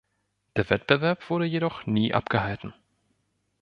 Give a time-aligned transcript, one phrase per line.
[0.55, 2.73] Der Wettbewerb wurde jedoch nie abgehalten.